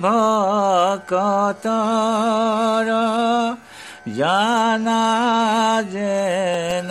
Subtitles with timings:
[0.00, 1.68] ভকতৰ
[4.16, 5.04] জানা
[5.92, 6.90] যেন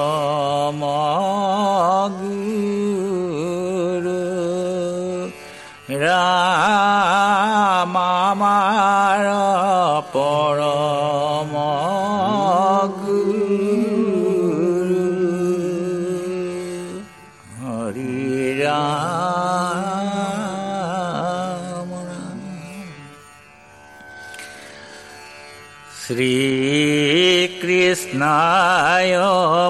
[28.23, 29.15] শ্ৰীকৃষ্ণায়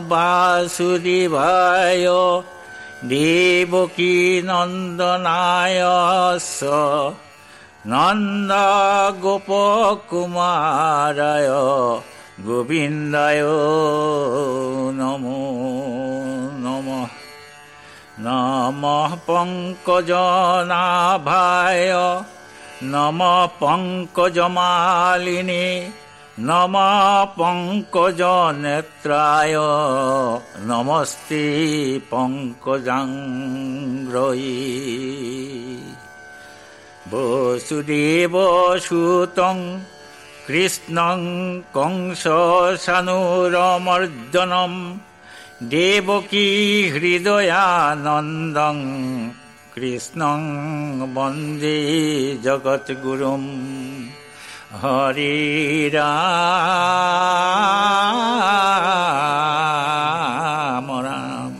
[0.08, 2.08] বাসুদেৱায়
[3.08, 5.82] দেৱকী নন্দনায়
[7.86, 8.52] নন্দ
[9.20, 9.46] গোপ
[10.10, 11.50] কুমাৰায়
[12.46, 13.42] গোবিন্দায়
[14.92, 15.42] নমো
[16.62, 17.08] নমঃ
[18.20, 18.82] নম
[19.26, 21.90] পঙ্কজনাভায়
[22.84, 24.42] নম পঙ্কজমালিনী
[26.42, 26.74] নম
[27.36, 28.20] পঙ্কজ
[28.62, 29.58] নেত্রায়
[30.66, 31.44] নমস্তে
[32.10, 33.08] পঙ্কজাঙ্গ্রয়ী
[37.10, 38.34] বসুদেব
[38.78, 39.56] সুতং
[40.46, 41.18] কৃষ্ণং
[41.74, 42.22] কংস
[42.84, 44.72] সানুরমর্দনম
[45.70, 46.48] দেবকী
[46.94, 48.76] হৃদয়ানন্দং
[49.74, 50.40] কৃষ্ণং
[51.14, 51.78] বন্দে
[52.42, 53.44] জগদ্গুরুম
[54.80, 55.36] হরে
[55.94, 56.06] রাম
[61.06, 61.54] রাম।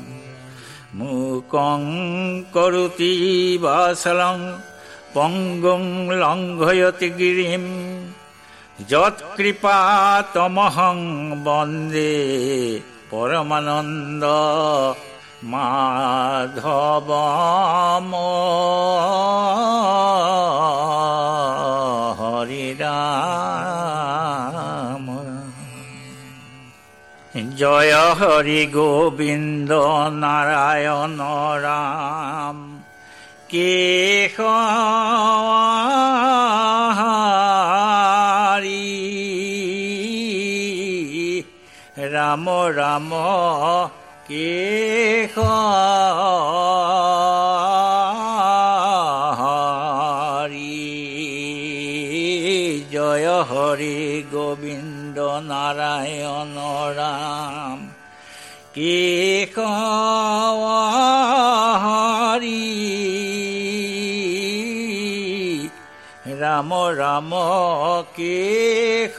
[0.95, 1.81] মুকং
[2.53, 3.13] করুতি
[3.63, 4.39] বাসলং
[5.15, 5.83] পঙ্গুং
[6.21, 7.65] লঙ্ঘয়তি গিরিম।
[8.89, 9.79] যৎকৃপা
[10.35, 10.99] তমহং
[11.45, 12.15] বন্দে
[13.11, 14.25] পরমানন্দ।
[22.19, 23.73] হরি রাম
[27.57, 29.73] জয় হরি গোবিন্দ
[30.11, 31.19] নারায়ণ
[31.63, 32.83] রাম।
[33.49, 34.37] কেশ
[41.97, 43.11] রাম রাম।
[44.29, 45.35] কেশ
[49.39, 50.79] হৰি
[52.93, 53.97] জয় হৰি
[54.33, 55.19] গোবিন্দ
[55.49, 56.55] নাৰায়ণ
[56.99, 57.79] ৰাম
[58.77, 59.57] কেশ
[61.83, 62.63] হৰি
[66.43, 67.31] ৰাম ৰাম
[68.17, 69.17] কেশ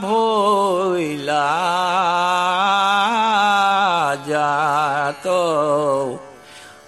[0.02, 1.48] ভৈলা
[4.28, 5.26] জাত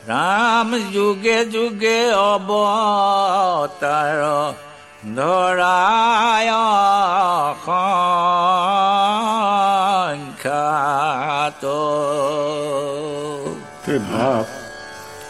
[0.08, 4.20] ৰাম যুগে যুগে অৱতাৰ
[5.16, 6.52] ধৰায়
[10.30, 11.64] সংখ্যাত
[13.88, 14.44] এই ভাৱ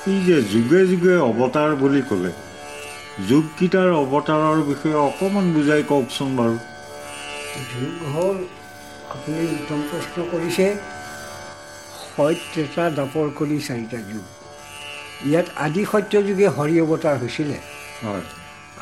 [0.06, 2.30] ই যে যুগে যুগে অৱতাৰ বুলি ক'লে
[3.28, 6.56] যুগকেইটাৰ অৱতাৰৰ বিষয়ে অকণমান বুজাই কওকচোন বাৰু।
[7.70, 8.38] যুগ হ'ল
[9.14, 10.66] আপুনি উত্তম প্ৰশ্ন কৰিছে
[12.02, 14.24] সত্যতা দাপৰ কলি চাৰিটা যুগ।
[15.30, 17.56] ইয়াত আদি সত্য যুগে হৰি অৱতাৰ হৈছিলে।
[18.04, 18.24] হয়।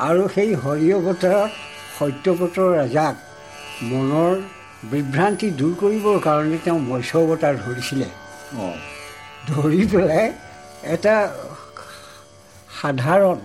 [0.07, 1.51] আৰু সেই হৰি অৱতাৰত
[1.97, 3.15] সত্যব্ৰতৰ ৰাজাক
[3.91, 4.33] মনৰ
[4.91, 8.07] বিভ্ৰান্তি দূৰ কৰিবৰ কাৰণে তেওঁ মৎস্য অৱতাৰ ধৰিছিলে।
[8.65, 8.75] অঁ।
[9.49, 10.27] ধৰি পেলাই
[10.95, 11.15] এটা
[12.81, 13.37] সাধাৰণ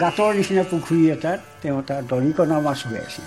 [0.00, 3.26] গাঁতৰ নিচিনা পুখুৰী এটাত তেওঁ এটা দৰিকণা মাছ হৈ আছিল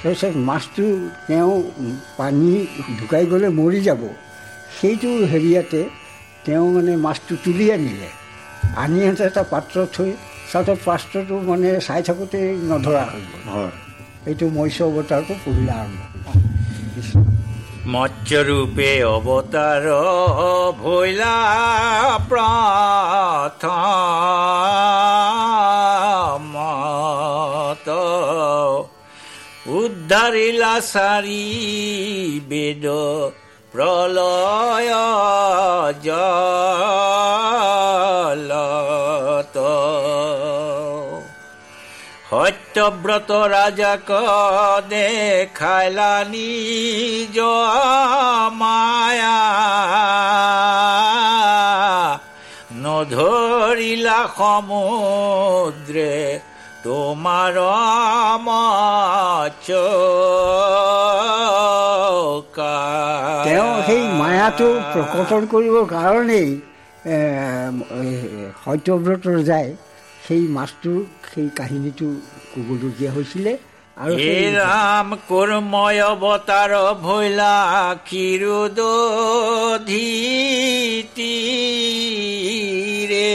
[0.00, 0.86] তাৰপিছত মাছটো
[1.26, 1.52] তেওঁ
[2.18, 2.50] পানী
[2.98, 4.02] ঢুকাই গ'লে মৰি যাব
[4.76, 5.80] সেইটো হেৰিয়াতে
[6.44, 8.10] তেওঁ মানে মাছটো তুলি আনিলে
[8.76, 10.10] আনি আনোতে এটা পাত্ৰত থৈ
[10.50, 12.38] চাওঁতে পাত্ৰটো মানে চাই থাকোঁতে
[12.70, 13.36] নধৰা হৈ গ'ল
[14.28, 16.21] এইটো মৎস্য অৱতাৰটো পহিলা আৰম্ভ
[17.92, 19.84] মৎস্যৰূপে অৱতাৰ
[20.82, 21.36] ভৈলা
[22.30, 22.88] প্ৰথমত
[29.80, 31.44] উদ্ধাৰিলা চাৰি
[32.52, 32.84] বেদ
[33.74, 34.92] প্ৰলয়
[36.06, 36.36] জলত।
[42.72, 44.08] সত্যব্ৰত ৰাজাক
[44.90, 47.36] দেখাইলা নিজ
[48.60, 49.40] মায়া।
[52.82, 56.14] নধৰিলা সমুদ্ৰে
[56.84, 57.56] তোমাৰ
[58.46, 59.12] মচকা
[63.44, 66.50] তেওঁ সেই মায়াটো প্ৰকটন কৰিবৰ কাৰণেই
[67.04, 67.16] এ,
[68.00, 68.08] এ,
[68.64, 69.70] সত্যব্ৰত যায়।
[70.24, 72.08] সেই মাছটোৰ সেই কাহিনীটো
[72.52, 73.52] ক'বলগীয়া হৈছিলে
[73.96, 74.14] আৰু
[74.56, 76.72] ৰাম কৰ্ময় অৱতাৰ
[77.02, 77.54] ভৈলা
[82.82, 83.28] ক্ষীৰোদধীতিৰে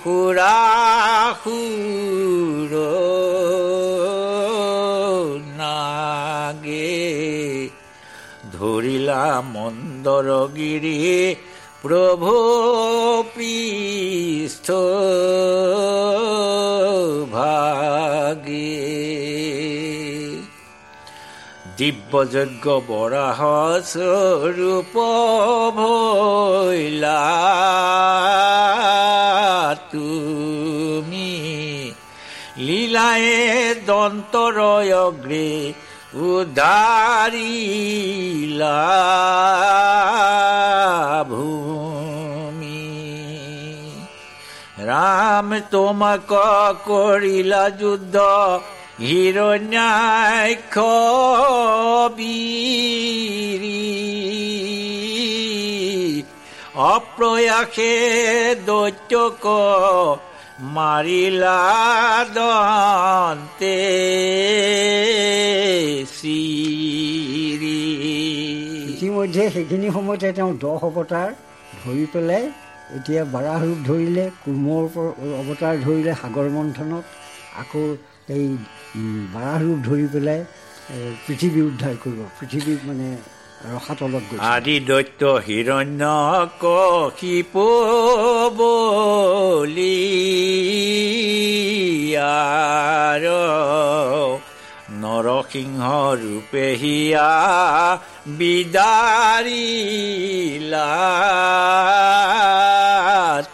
[0.00, 1.50] সুৰাসুৰ
[5.60, 6.96] নাগে।
[8.54, 9.22] ধৰিলা
[9.54, 11.02] মন্দৰগিৰি
[11.82, 12.34] প্ৰভু
[13.34, 14.68] পিস্থ
[17.34, 18.74] ভাগে
[21.78, 23.40] দিব্যযজ্ঞ বৰাহ
[23.90, 24.94] স্বৰূপ
[25.76, 27.24] ভৈলা
[29.92, 31.34] তুমি।
[32.66, 35.50] লীলায়ে দন্তৰয়গ্ৰে
[36.28, 37.60] উদাৰিলা
[41.30, 42.84] ভূমি।
[44.88, 46.30] ৰাম তোমাক
[46.88, 48.16] কৰিলা যুদ্ধ
[48.98, 50.74] হিৰণ্যাক্ষ
[52.16, 53.82] বীৰী
[56.86, 57.92] অপ্ৰয়াসে
[58.66, 59.44] দৈত্যক
[60.74, 61.60] মাৰিলা
[62.34, 63.76] দন্তে
[68.90, 71.28] ইতিমধ্যে সেইখিনি সময়তে তেওঁ দহ অৱতাৰ
[71.82, 72.44] ধৰি পেলাই
[72.96, 74.24] এতিয়া বাৰাহ ৰূপ ধৰিলে
[74.76, 77.04] ওপৰ- অৱতাৰ ধৰিলে সাগৰ মন্থনত
[77.62, 77.82] আকৌ
[78.28, 78.46] এই
[78.96, 80.40] উম, বাৰাহ ৰূপ ধৰি পেলাই
[81.24, 83.08] পৃথিৱী উদ্ধাৰ কৰিব। পৃথিৱীক মানে
[83.66, 86.02] ৰসাতলত গৈছে। আদি দৈত্য হিৰণ্য
[86.62, 87.54] কশিপ
[88.58, 89.96] বলি
[95.02, 95.86] নৰসিংহ
[96.22, 97.30] ৰূপে হিয়া
[98.38, 99.58] বিদাৰিলা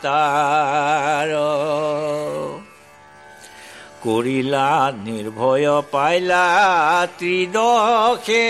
[0.05, 1.31] তাৰ
[4.05, 4.69] কৰিলা
[5.05, 6.45] নিৰ্ভয় পাইলা
[7.19, 8.47] ত্ৰিদশে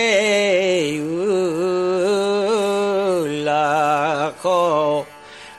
[3.22, 4.44] উল্লাস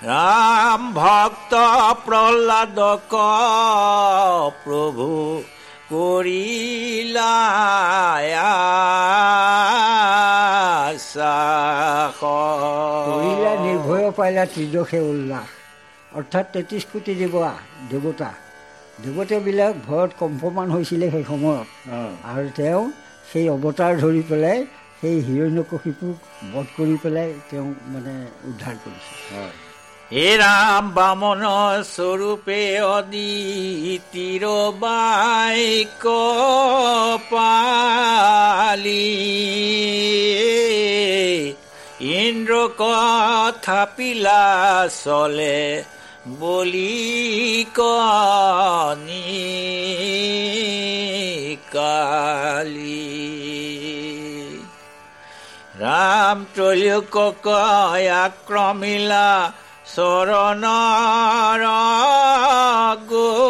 [0.09, 1.53] ৰাম ভক্ত
[2.05, 3.13] প্ৰহ্লাদক
[4.63, 5.09] প্ৰভু
[5.91, 7.33] কৰিলা।
[13.65, 15.49] নিৰ্ভয় পাইলা ত্ৰিদশে উল্লাস
[16.17, 17.53] অৰ্থাৎ তেত্ৰিছ কোটি দেৱা
[17.91, 18.29] দেৱতা।
[19.05, 21.67] দেৱতাবিলাক ভয়ত কম্পমান হৈছিলে সেই সময়ত।
[22.31, 22.83] আৰু তেওঁ
[23.29, 24.59] সেই অৱতাৰ ধৰি পেলাই
[24.99, 26.15] সেই হিৰণ্যকশিপুক
[26.53, 28.13] বধ কৰি পেলাই তেওঁ মানে
[28.49, 29.55] উদ্ধাৰ কৰিছে। হয়
[30.11, 31.41] হে ৰাম বামন
[31.93, 32.61] স্বৰূপে
[32.95, 34.43] অদিতিৰ
[34.83, 36.03] বাইক
[37.31, 39.05] পালি।
[42.19, 44.43] ইন্দ্ৰ কথা পিলা
[45.03, 45.57] চলে
[46.25, 49.25] বলি কানি
[51.73, 53.11] কালি।
[55.79, 57.15] রাম তলিক
[58.25, 59.29] আক্রমিলা
[59.95, 61.63] চৰণৰ
[63.11, 63.41] গতি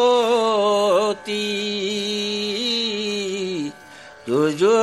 [4.28, 4.80] দুজো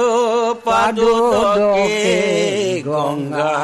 [0.65, 2.01] পাদকে
[2.87, 3.57] গংগা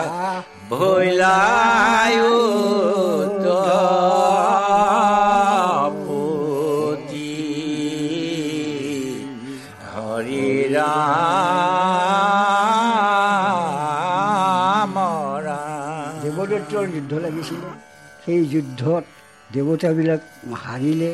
[0.71, 2.33] ভৈলায়ু
[6.07, 7.37] পুতি
[9.93, 10.95] হৰি ৰাম
[15.47, 17.69] ৰাম দেৱদত্তৰ যুদ্ধ লাগিছিলে।
[18.25, 19.05] সেই যুদ্ধত
[19.55, 20.21] দেৱতাবিলাক
[20.65, 21.11] হাৰিলে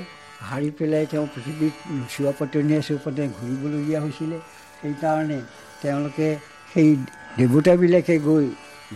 [0.49, 1.75] হাৰি পেলাই তেওঁ পৃথিৱীত
[2.13, 4.37] চোৱা পতনীয়া চৌপাতে ঘূৰিবলগীয়া হৈছিলে।
[4.79, 5.39] সেইকাৰণে
[5.83, 6.29] তেওঁলোকে
[6.73, 6.89] সেই
[7.39, 8.47] দেৱতাবিলাকে গৈ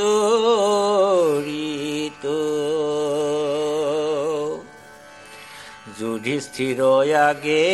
[6.00, 6.80] যুধিষ্ঠিৰ
[7.20, 7.66] আগে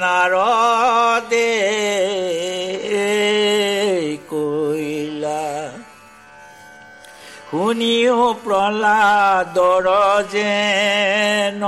[0.00, 1.50] নাৰদে
[4.30, 5.44] কৈলা
[7.50, 9.86] শুনিও প্ৰহ্লাদৰ
[10.32, 11.62] যেন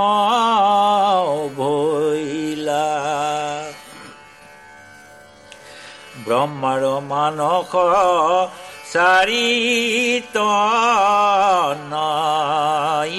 [1.56, 2.88] ভৈলা
[6.26, 7.72] ব্ৰহ্মাৰ মানস
[8.92, 10.36] চাৰিত
[11.92, 13.10] নাই।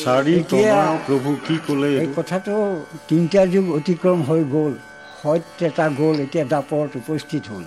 [0.04, 4.74] চাৰি এতিয়া- প্ৰভু কি ক'লে এই কথাটো তিনিটা যুগ অতিক্ৰম হৈ গ'ল
[5.22, 7.64] সত্য এটা গ'ল এতিয়া দাপৰত উপস্থিত হ'ল।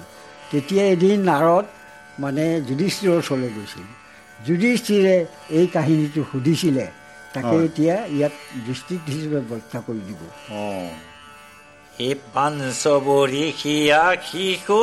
[0.50, 1.64] তেতিয়া এদিন নাৰদ
[2.18, 4.03] মানে যুধিষ্ঠিৰৰ ওচৰলৈ গৈছিল।
[4.46, 6.86] যুধিষ্ঠিৰে এই কাহিনীটো সুধিছিলে
[7.34, 8.32] তাকে। এতিয়া ইয়াত
[8.66, 10.88] দৃষ্টিত হিচাপে ব্যাখ্যা কৰি দিব। অঁ।
[12.00, 12.14] হে
[14.32, 14.78] শিশু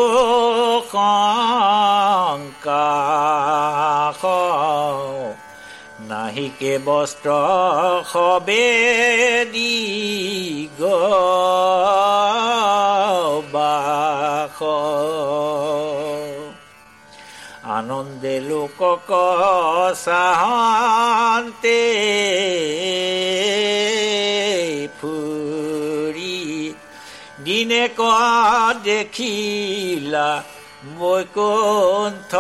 [6.02, 7.30] নাহিকে বস্ত্ৰ
[8.14, 8.66] সবে
[9.52, 10.82] দিগ
[13.52, 14.60] বাস
[17.78, 19.10] আনন্দে লোকক
[20.06, 21.82] চাহন্তে
[25.00, 26.40] ফুৰি
[27.46, 28.02] দিনে ক
[28.88, 30.30] দেখিলা
[31.00, 32.34] বৈকুণ্ঠ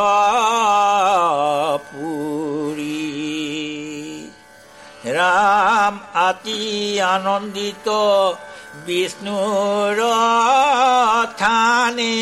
[1.89, 3.07] পুৰী
[5.17, 5.95] ৰাম
[6.27, 6.61] আতি
[7.13, 7.88] আনন্দিত
[8.85, 9.97] বিষ্ণুৰ
[11.41, 12.15] থানে।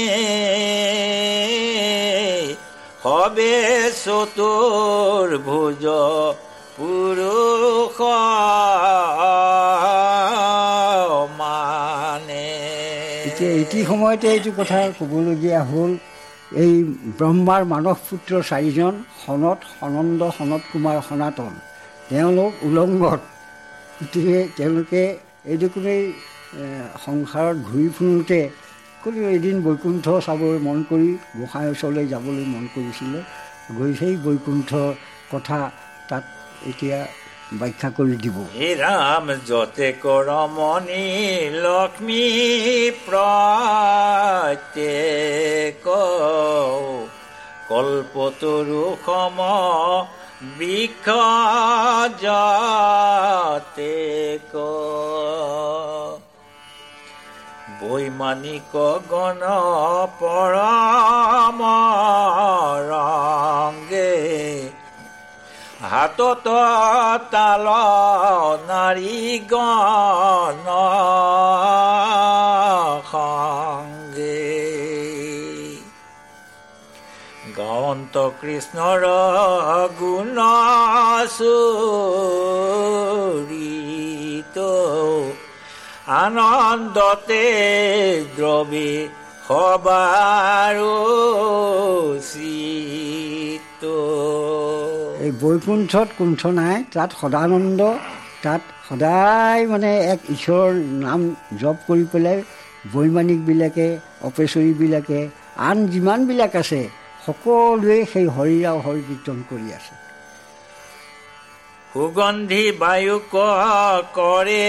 [3.04, 3.54] সবে
[4.04, 5.84] চতুৰ ভোজ
[6.78, 7.98] পুৰুষ
[11.40, 12.46] মানে
[13.28, 15.92] এতিয়া এটি সময়তে এইটো কথা ক'বলগীয়া হ'ল
[16.64, 16.74] এই
[17.18, 21.54] ব্ৰহ্মাৰ মানস পুত্ৰ চাৰিজন সনত সনন্দ সনত কুমাৰ সনাতন
[22.10, 23.22] তেওঁলোক উলংগত।
[23.98, 25.04] গতিকে তেওঁলোকে
[25.52, 26.04] এইদুকুমেই
[27.06, 28.40] সংসাৰত ঘূৰি ফুৰোঁতে
[29.04, 33.20] কোনো এদিন বৈকুণ্ঠ চাবলৈ মন কৰি গোঁসাই ওচৰলৈ যাবলৈ মন কৰিছিলে।
[33.78, 34.90] গৈ সেই বৈকুণ্ঠৰ
[35.32, 35.60] কথা
[36.10, 36.24] তাত
[36.70, 37.00] এতিয়া
[37.60, 41.08] ব্যাখ্যা কৰি দিব। হে ৰাম, যতে কৰমণি,
[41.66, 42.26] লক্ষ্মী
[43.08, 44.36] প্ৰত্যেক
[47.70, 49.38] কল্পতৰু সম
[50.58, 51.08] বৃক্ষ
[52.24, 53.96] যাতে
[57.82, 58.74] বৈমানিক
[59.10, 59.42] গণ
[60.20, 61.60] পৰম
[65.84, 66.48] হাতত
[67.32, 67.68] তাল
[68.68, 69.16] নাৰী
[69.52, 70.66] গণ
[73.12, 74.46] সংগে
[77.58, 79.04] গাৱন্ত কৃষ্ণৰ
[80.00, 80.38] গুণ
[81.38, 81.80] চৰিত
[86.18, 87.44] আনন্দতে
[88.38, 88.92] দ্ৰবী
[89.48, 90.96] সবাৰো
[95.24, 97.82] এই বৈকুণ্ঠত কুণ্ঠ নাই তাত সদানন্দ
[98.44, 100.74] তাত সদায় মানে এক ঈশ্বৰৰ
[101.06, 101.22] নাম
[101.62, 102.38] জপ কৰি পেলাই
[102.94, 103.88] বৈমানিকবিলাকে
[104.30, 105.20] অপেচৰীবিলাকে
[105.70, 106.82] আন যিমানবিলাক আছে
[107.26, 109.94] সকলোৱে সেই হৰিৰাও হৰি কীৰ্তন কৰি আছে।
[111.94, 113.16] সুগন্ধি বায়ু
[114.16, 114.66] কৰে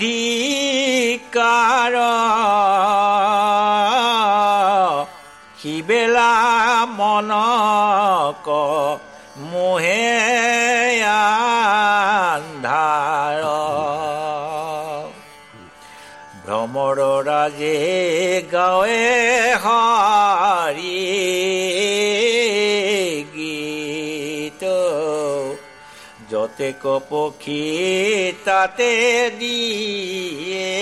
[0.00, 1.94] ধিকাৰ
[5.58, 6.32] সিবেলা
[6.94, 7.30] মন
[8.42, 8.48] ক
[9.44, 10.04] মোহে
[17.26, 17.76] ৰাজে
[18.52, 19.00] গাঁৱে
[19.62, 20.98] হাৰি
[26.56, 26.72] যতে
[27.10, 27.64] পক্ষী
[28.44, 28.92] তাতে
[29.38, 30.72] দিয়ে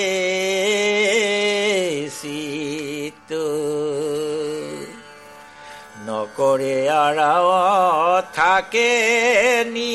[2.10, 3.30] শীত
[6.06, 7.50] নকৰে আৰাও
[8.34, 8.90] থাকে
[9.74, 9.94] নি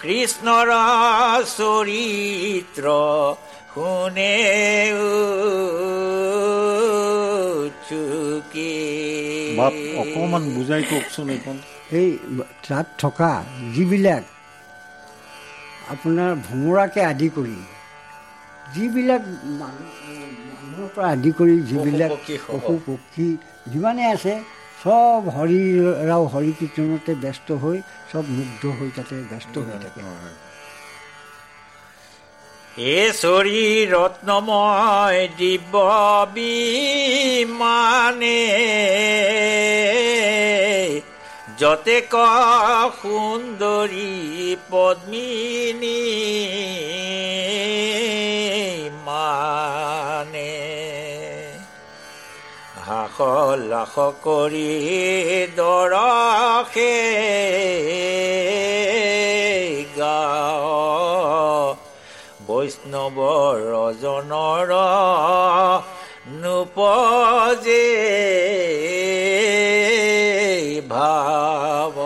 [0.00, 0.70] কৃষ্ণৰ
[1.50, 2.86] চৰিত্ৰ
[3.72, 4.34] শুনে
[7.88, 8.70] চুকি।
[9.58, 11.56] বাপ অকণমান বুজাই কওকচোন এইখন
[11.98, 12.08] এই
[12.66, 13.32] তাত থকা
[13.74, 14.24] যিবিলাক
[15.94, 17.58] আপোনাৰ ভোমোৰাকে আদি কৰি
[18.74, 19.22] যিবিলাক
[19.60, 19.90] মানুহ
[20.50, 22.12] মানুহৰ পৰা আদি কৰি যিবিলাক
[22.50, 23.28] পশু পক্ষী
[23.72, 24.34] যিমানে আছে
[24.82, 27.78] চব হৰিৰাও হৰি কীৰ্তনতে ব্যস্ত হৈ
[28.10, 30.00] চব মুগ্ধ হৈ তাতে ব্যস্ত হৈ থাকে।
[32.78, 35.74] এশ্বৰী ৰত্নময় দিব্য
[36.34, 38.42] বিমানে
[41.58, 42.14] যতে ক
[43.02, 46.02] সুন্দৰী পদ্মিনী
[49.04, 50.54] মানে।
[52.86, 53.18] হাস
[53.70, 54.70] লাস কৰি
[55.56, 56.94] দৰসে
[62.92, 63.18] বৈষ্ণৱ
[63.72, 64.70] ৰজনৰ
[66.40, 67.86] নুপজে
[70.88, 71.96] ভাৱ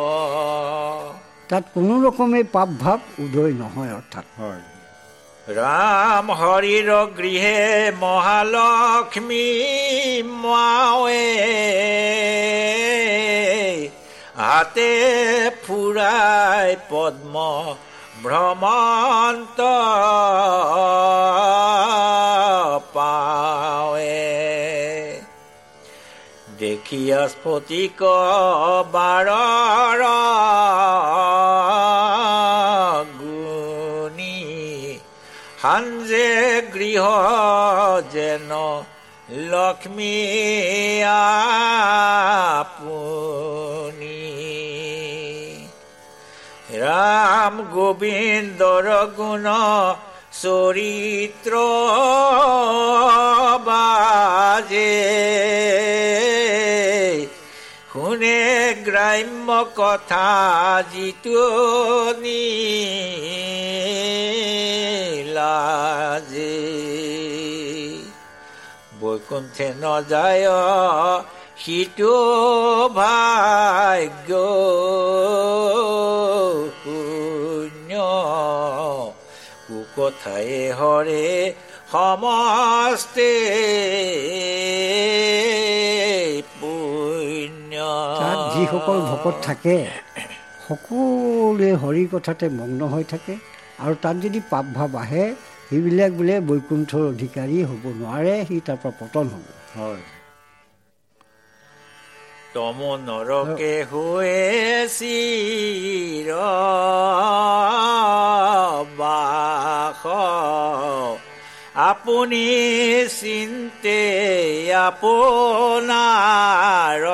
[1.51, 4.63] তাত কোনো ৰকমে পাপ ভাৱ উদয় নহয় অৰ্থাৎ। হয়।
[5.57, 9.47] ৰাম হৰিৰ গৃহে মহালক্ষ্মী
[10.43, 11.29] মাৱে
[14.37, 14.93] হাতে
[15.67, 17.35] ফুৰাই পদ্ম
[18.23, 19.61] ভ্ৰমন্ত
[22.95, 24.19] পাৱে
[26.59, 28.03] দেখিয়া স্ফটিক
[28.93, 30.03] বাৰৰ
[33.21, 34.41] গুণী।
[35.63, 36.31] সাঞ্জে
[36.75, 37.05] গৃহ
[38.13, 38.51] যেন
[39.53, 40.17] লক্ষ্মী
[41.05, 43.62] আপুনি
[47.03, 48.87] ৰাম গোবিন্দৰ
[49.17, 49.47] গুণ
[50.43, 51.53] চৰিত্ৰ
[53.65, 54.95] বাজে।
[57.93, 58.41] শুনে
[58.85, 60.29] গ্ৰাম্য কথা
[60.93, 61.43] যিটো
[65.35, 66.57] লাজে।
[69.01, 70.47] বৈকুণ্ঠে নযায়
[71.63, 72.17] সিটো
[72.95, 74.31] ভাগ্য।
[79.67, 81.27] কুকথায়ে হৰে
[81.93, 83.31] সমস্তে
[86.61, 87.75] পুণ্য।
[88.21, 89.77] তাত যিসকল ভকত থাকে
[90.67, 93.35] সকলোৱে হৰি কথাতে মগ্ন হৈ থাকে
[93.85, 95.25] আৰু তাত যদি পাপ ভাৱ আহে
[95.69, 100.03] সেইবিলাক বোলে বৈকুণ্ঠৰ অধিকাৰী হ'ব নোৱাৰে সি তাৰ পৰা পতন হ'ব। হয়।
[102.55, 104.33] তম নৰকে হৈ
[104.93, 106.29] চিৰ
[108.99, 110.03] বাস
[111.83, 112.47] আপুনি
[113.13, 114.01] চিন্তে
[114.81, 117.07] আপোনাৰ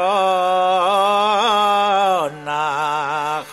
[2.41, 3.53] নাশ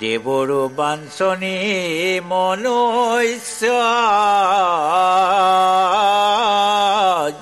[0.00, 1.56] দেৱৰো বাঞ্চনী
[2.28, 3.62] মনুষ্য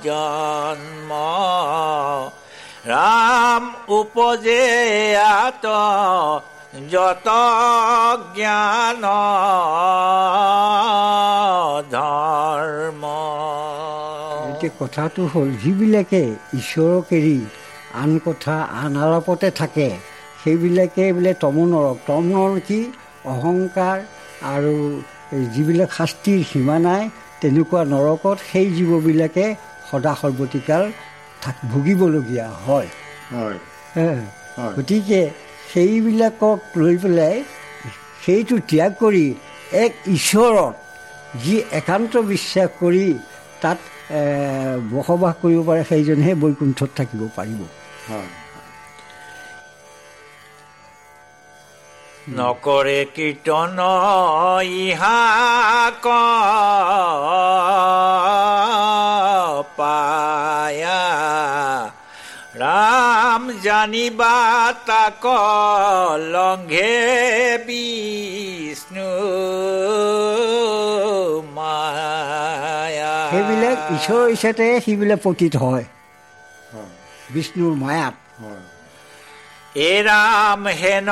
[0.07, 0.91] জন্ম
[2.88, 4.64] ৰাম উপজে
[5.40, 5.64] আত
[6.90, 7.28] যত
[8.37, 9.02] জ্ঞান
[11.94, 13.04] ধৰ্ম
[14.50, 16.22] এতিয়া কথাটো হ'ল যিবিলাকে
[16.54, 17.38] ঈশ্বৰক এৰি
[18.02, 19.88] আন কথা আন আলাপতে থাকে
[20.42, 22.80] সেইবিলাকে বোলে তমনৰক। তমনৰ কি?
[23.32, 23.96] অহংকাৰ
[24.54, 24.74] আৰু
[25.54, 27.02] যিবিলাক শাস্তিৰ সীমা নাই
[27.40, 29.46] তেনেকুৱা নৰকত সেই জীৱবিলাকে
[29.88, 30.82] সদা সৰ্বতিকাল
[31.72, 32.88] ভুগিবলগীয়া হয়।
[34.76, 35.20] গতিকে
[35.72, 37.35] সেইবিলাকক লৈ পেলাই
[38.22, 39.26] সেইটো ত্যাগ কৰি
[39.85, 40.74] এক ঈশ্বৰত
[41.42, 43.07] যি একান্ত বিশ্বাস কৰি
[43.62, 43.78] তাত
[44.94, 47.61] বসবাস কৰিব পাৰে সেইজনহে বৈকুণ্ঠত থাকিব পাৰিব।
[52.28, 53.78] নকৰে কীৰ্তন
[54.62, 56.04] ইহাক
[59.76, 61.02] পায়া
[62.56, 65.24] ৰাম জানিবা তাক
[66.18, 66.94] লংঘে
[67.66, 69.11] বিষ্ণু
[71.54, 75.85] মায়া। সেইবিলাক ঈশ্বৰ ইচ্ছাতে সেইবিলাক পতিত হয়।
[76.74, 76.92] হয়।
[77.30, 78.71] বিষ্ণুৰ মায়াত। হয়।
[79.76, 81.08] এ ৰাম হেন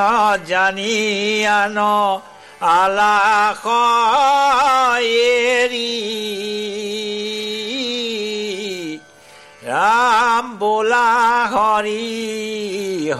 [0.46, 0.94] জানি
[1.48, 1.78] আন
[2.60, 3.64] আলাস
[5.00, 5.90] এৰি
[9.66, 11.08] ৰাম বোলা
[11.52, 12.06] হৰি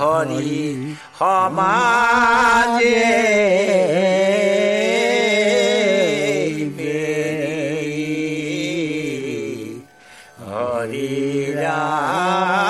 [0.00, 0.59] হৰি
[1.18, 2.94] সমাজে
[10.46, 11.09] হৰি
[11.57, 12.69] হে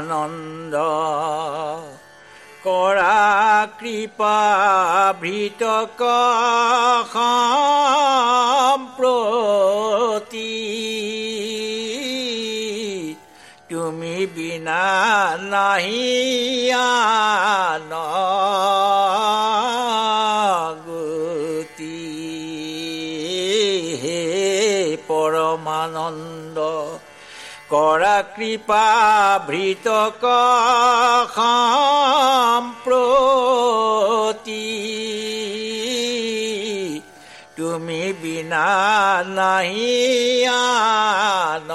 [0.00, 0.76] পৰমানন্দ
[2.64, 3.16] কৰা
[3.80, 4.36] কৃপা
[5.20, 6.00] ভৃতক
[7.12, 7.36] সম্প্ৰতি
[13.70, 14.84] তুমি বিনা
[15.46, 16.04] নাহি
[20.84, 22.00] গতি
[24.02, 24.20] হে
[25.08, 26.58] পৰমানন্দ
[27.72, 28.86] কৰা কৃপা
[29.48, 30.22] ভৃতক
[31.34, 31.76] সম্প্ৰতি
[37.58, 38.70] তুমি বিনা
[39.36, 39.94] নাহি
[40.54, 41.70] আন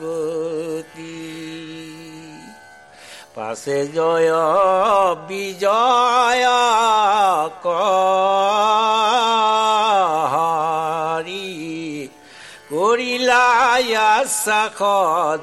[0.00, 1.20] গতি
[3.36, 4.32] পাছে জয়
[5.28, 6.46] বিজয়
[7.66, 8.53] কৰি।
[14.44, 14.78] চাখ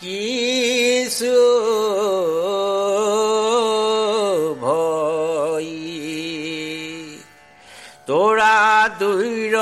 [0.00, 1.38] কিছু।
[9.00, 9.56] দুইৰ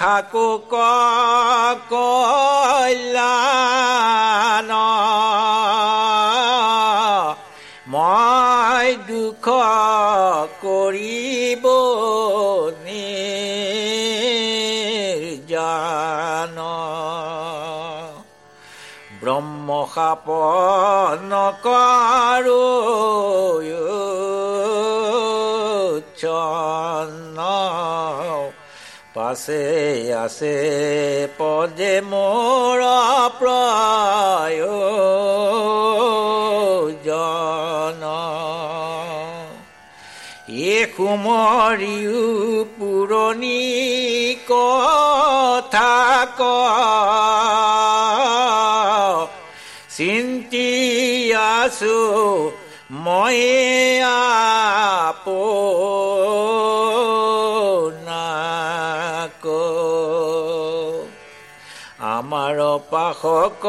[0.00, 0.48] থাকো
[1.92, 3.20] কল্যাণ।
[7.92, 9.46] মই দুখ
[10.64, 11.64] কৰিব
[15.50, 16.56] জান
[19.20, 20.26] ব্ৰহ্মসাপ
[21.30, 22.66] নকাৰো
[26.20, 27.38] চন্ন
[29.30, 29.64] পাছে
[30.24, 30.54] আছে
[31.38, 32.80] পদে মোৰ
[33.38, 34.62] প্ৰায়
[37.06, 38.02] জন।
[40.70, 42.24] এ কুমৰিও
[42.78, 43.62] পুৰণি
[44.50, 45.94] কথা
[46.38, 46.40] ক।
[49.96, 50.70] চিন্তি
[51.54, 51.98] আছো
[52.90, 53.40] মই
[54.02, 55.26] আপোনাক
[62.50, 63.64] আমাৰ পাশক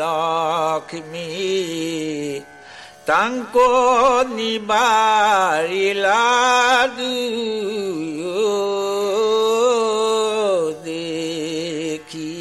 [0.00, 1.28] লক্ষ্মী
[3.04, 3.54] তাংক
[4.36, 6.24] নিবাৰিলা
[10.86, 12.36] দেখি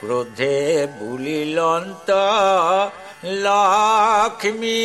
[0.00, 0.58] ক্ৰোধে
[0.98, 2.08] বুলিলন্ত
[4.26, 4.78] লক্ষ্মী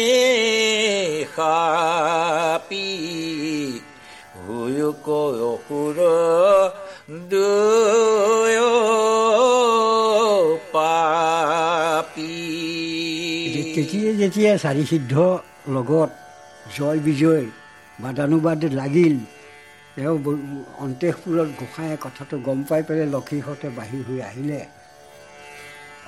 [1.36, 2.90] সাপি
[4.38, 5.08] হুয়ুক
[5.52, 5.98] অসুৰ
[7.32, 8.60] দুয়
[10.74, 12.38] পাপী
[13.76, 15.14] তেতিয়া যেতিয়া চাৰি সিদ্ধ
[15.68, 16.12] লগত
[16.78, 17.46] জয় বিজয়
[18.00, 19.16] বাদানুবাদ লাগিল
[19.96, 20.16] তেওঁ
[20.80, 24.60] অন্তেশপুৰত গোসাঁয়ে কথাটো গম পাই পেলাই লক্ষীহঁতে বাহিৰ হৈ আহিলে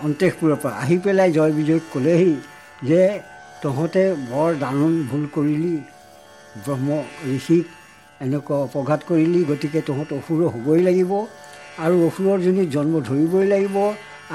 [0.04, 2.34] অন্তেশপুৰৰ পৰা আহি পেলাই জয় বিজয়ক ক'লেহি
[2.90, 3.04] যে
[3.64, 5.76] তহঁতে বৰ ডাঙৰ ভুল কৰিলি
[6.64, 6.90] ব্ৰহ্ম
[7.36, 7.66] ঋষিক
[8.26, 11.12] এনেকুৱা অপঘাত কৰিলি গতিকে তহঁত অসুৰ হ'বই লাগিব
[11.84, 13.78] আৰু অসুৰৰ জনী জন্ম ধৰিবই লাগিব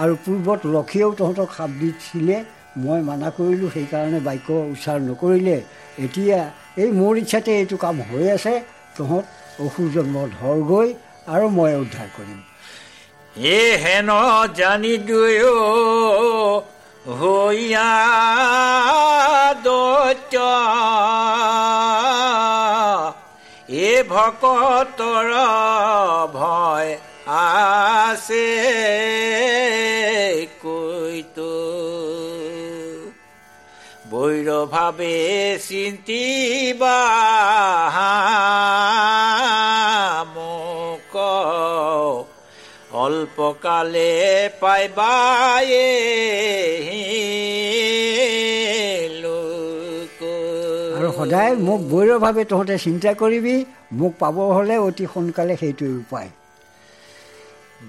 [0.03, 2.37] আৰু পূৰ্বত লক্ষীয়েও তহঁতক সাপ দিছিলে
[2.85, 5.57] মই মানা কৰিলোঁ সেইকাৰণে বাক্য উচ্চাৰ নকৰিলে।
[6.05, 6.39] এতিয়া
[6.83, 8.55] এই মোৰ ইচ্ছাতে এইটো কাম হৈ আছে
[8.97, 9.25] তহঁত
[9.65, 10.89] অসুৰ জন্ম ধৰগৈ
[11.35, 12.41] আৰু মই উদ্ধাৰ কৰিম।
[13.57, 14.11] এ হেন
[14.59, 15.55] জানি দুয়ো
[17.09, 17.93] হৈয়া
[19.65, 20.37] দৈত্য।
[23.83, 25.31] এ ভকতৰ
[26.35, 26.91] ভয়
[27.39, 28.49] আছে
[30.63, 31.55] কৈতো
[34.11, 35.17] বৈৰভাৱে
[35.69, 36.99] চিন্তিবা
[42.93, 44.13] অল্পকালে
[44.61, 45.89] পাইবায়ে
[49.23, 50.21] লোক।
[50.99, 53.57] আৰু সদায় মোক বৈৰভাৱে তহঁতে চিন্তা কৰিবি
[53.99, 56.31] মোক পাব হ'লে অতি সোনকালে সেইটোৱে উপায়।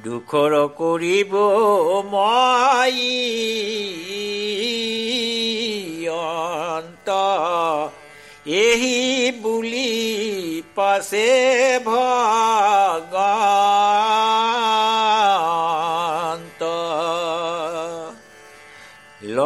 [0.04, 1.34] দুখৰ কৰিব
[2.14, 2.96] মই
[6.10, 7.10] অন্ত
[8.46, 9.00] এহি
[9.44, 9.92] বুলি
[10.76, 11.30] পাছে
[11.86, 13.16] ভগন্ত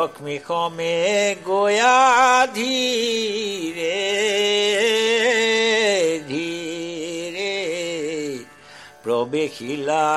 [0.04, 0.96] লক্ষ্মী সমে
[1.48, 1.98] গয়া
[2.56, 4.00] ধীৰে
[9.04, 10.08] প্ৰৱেশিলা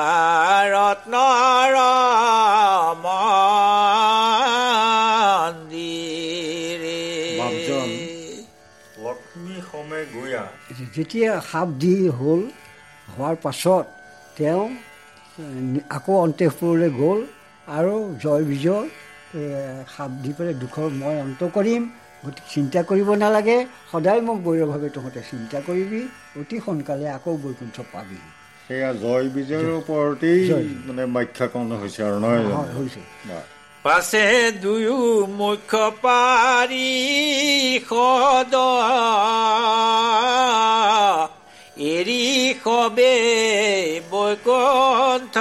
[0.75, 1.73] ৰত্নৰ
[3.05, 3.81] মন্দিৰে।
[7.39, 7.89] বাপজন।
[9.05, 10.43] লক্ষ্মী সমে গয়া।
[10.95, 12.41] যেতিয়া সাপ দি হ'ল
[13.13, 13.85] হোৱাৰ পাছত
[14.37, 14.63] তেওঁ
[15.97, 17.19] আকৌ অন্তেশপুৰলৈ গ'ল
[17.77, 18.87] আৰু জয় বিজয়
[19.93, 21.83] সাপ দি পেলাই দুখৰ মই অন্ত কৰিম
[22.23, 23.57] গতিকে চিন্তা কৰিব নালাগে
[23.91, 26.01] সদায় মোক বৈৰভাৱে তহঁতে চিন্তা কৰিবি
[26.39, 28.19] অতি সোনকালে আকৌ বৈকুণ্ঠ পাবি।
[28.65, 30.41] সেয়া জয় বিজয়ৰ ওপৰতেই।
[30.87, 33.01] মানে ব্যাখ্যাকৰণ হৈছে আৰু নহয় হৈছে।
[33.85, 34.23] পাছে
[34.61, 34.99] দুয়ো
[35.39, 36.89] মুখ্য পাৰি
[37.89, 38.53] সদ।
[41.87, 42.23] এৰি
[42.63, 43.13] সবে
[44.11, 45.35] বৈকুণ্ঠ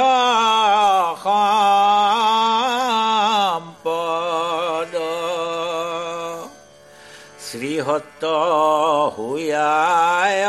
[3.87, 4.95] সম্পদ
[7.47, 8.23] শ্ৰীহত
[9.15, 10.47] হুয়ায়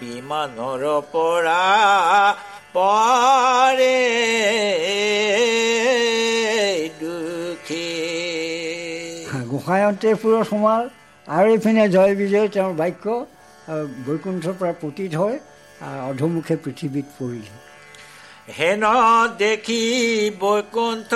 [0.00, 1.64] বিমানৰ পৰা
[2.76, 3.98] পাৰে
[7.00, 7.90] দুখী।
[9.50, 10.82] গোসাঁই অন্তেশপুৰত সোমাল
[11.28, 13.04] আৰু এইপিনে জয় বিজয় তেওঁৰ বাক্য
[14.06, 15.51] বৈকুণ্ঠৰ পৰা পতিত হৈ আহ,
[16.10, 17.52] অধোমুখে পৃথিৱীত পৰিলে।
[18.58, 18.82] হেন
[19.42, 19.82] দেখি
[20.42, 21.12] বৈকুণ্ঠ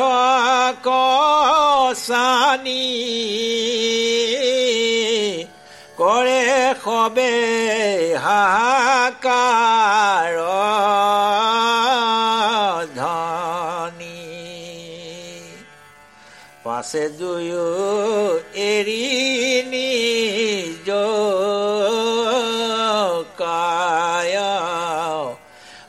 [0.86, 2.84] কচানি
[6.00, 6.42] কৰে
[6.84, 7.32] সবে
[8.24, 10.34] হাহাকাৰ
[12.98, 14.22] ধনী
[16.64, 17.68] পাছে দুয়ো
[18.70, 19.06] এৰি
[19.72, 20.88] নিজ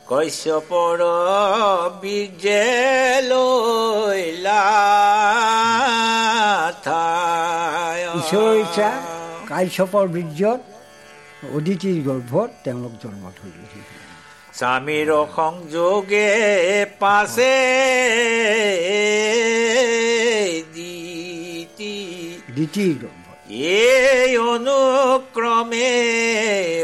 [0.08, 1.02] কশ্যপৰ
[2.02, 2.64] বীৰ্যে
[3.24, 4.64] লৈলা
[8.18, 8.90] ঈশ্বৰৰ ইচ্ছা
[9.50, 10.62] কাশ্যপৰ বীৰ্যত
[11.58, 13.82] অদিতিৰ গৰ্ভত তেওঁলোক জন্ম ধৰিলেহি
[14.60, 16.30] স্বামীৰ সংযোগে
[17.02, 17.54] পাছে
[22.56, 25.92] দ্বিতীয় এই অনুক্ৰমে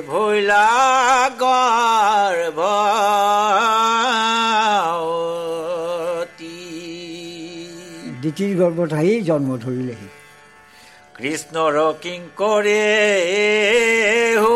[0.08, 0.68] ভৈলা
[1.42, 2.54] গৰ্ভৱতী
[8.22, 10.08] দ্বিতীয় গৰ্ভত আহি জন্ম ধৰিলেহি
[11.18, 12.86] কৃষ্ণৰ কিংকৰে
[14.38, 14.56] হো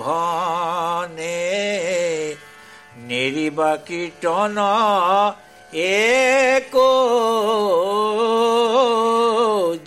[0.00, 1.40] ভনে
[3.08, 4.56] নেৰিবা কীৰ্তন
[5.74, 6.92] একো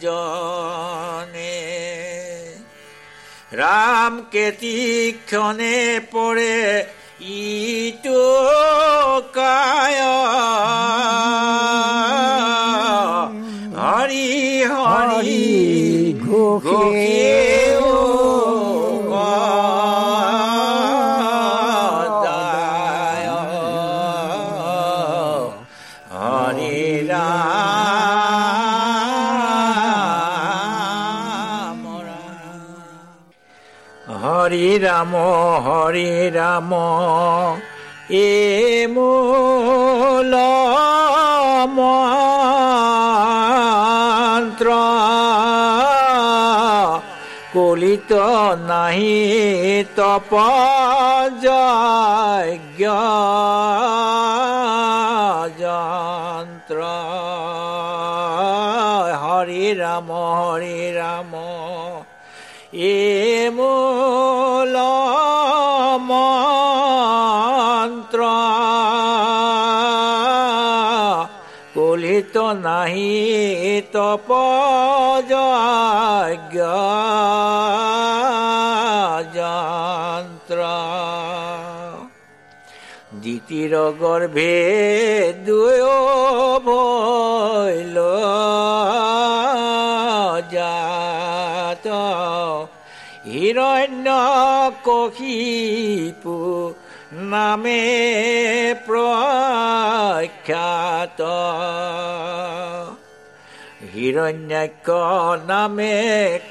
[0.02, 1.58] জনে।
[3.54, 6.84] ৰাম কেতিক্ষণে পৰে
[7.22, 8.26] ইটো
[9.34, 10.02] কায়।
[13.78, 14.30] হৰি
[14.72, 15.44] হৰি
[16.26, 17.67] ঘোষে
[34.98, 35.14] হৰি ৰাম
[35.66, 36.72] হৰি ৰাম
[38.10, 40.34] এ মূল
[41.72, 44.68] মন্ত্ৰ
[47.54, 48.14] কলিত
[48.68, 50.32] নাহি তপ
[51.42, 52.84] যজ্ঞ
[55.58, 56.80] যন্ত্ৰ
[59.22, 61.47] হৰি ৰাম হৰি ৰাম
[62.78, 64.76] এ মূল
[66.08, 68.22] মন্ত্ৰ
[71.76, 74.28] কলিত নাহি তপ
[75.30, 76.58] যজ্ঞ
[79.36, 80.60] যন্ত্ৰ
[83.22, 84.56] দ্বিতীয় গৰ্ভে
[85.46, 85.98] দুয়ো
[86.66, 87.98] ভৈল
[93.26, 94.08] হিৰণ্য
[94.88, 96.38] কশিপু
[97.32, 97.84] নামে
[98.88, 100.00] প্ৰখ্যাত
[103.94, 104.88] হিৰণ্যাক্ষ
[105.48, 105.96] নামে